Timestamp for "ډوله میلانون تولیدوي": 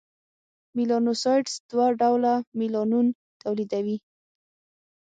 1.99-3.97